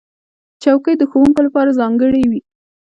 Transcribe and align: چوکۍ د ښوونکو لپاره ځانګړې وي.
چوکۍ 0.63 0.93
د 0.97 1.03
ښوونکو 1.11 1.39
لپاره 1.47 1.77
ځانګړې 1.79 2.23
وي. 2.31 2.41